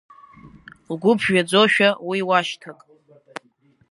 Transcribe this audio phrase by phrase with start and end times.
[0.91, 2.79] Лгәы ԥжәаӡошәа уи уашьҭак…